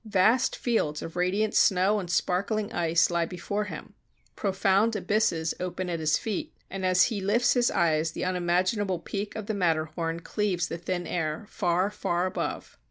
[0.03, 3.93] Vast fields of radiant snow and sparkling ice lie before him;
[4.35, 9.35] profound abysses open at his feet; and as he lifts his eyes the unimaginable peak
[9.35, 12.79] of the Matterhorn cleaves the thin air, far, far above.